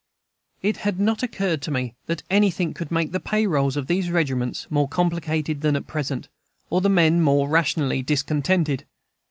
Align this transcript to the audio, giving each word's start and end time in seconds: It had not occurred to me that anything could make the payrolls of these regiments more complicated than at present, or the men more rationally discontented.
It 0.63 0.77
had 0.77 0.99
not 0.99 1.21
occurred 1.21 1.61
to 1.61 1.69
me 1.69 1.93
that 2.07 2.23
anything 2.27 2.73
could 2.73 2.89
make 2.89 3.11
the 3.11 3.19
payrolls 3.19 3.77
of 3.77 3.85
these 3.85 4.09
regiments 4.09 4.65
more 4.71 4.87
complicated 4.87 5.61
than 5.61 5.75
at 5.75 5.85
present, 5.85 6.27
or 6.71 6.81
the 6.81 6.89
men 6.89 7.21
more 7.21 7.47
rationally 7.47 8.01
discontented. 8.01 8.85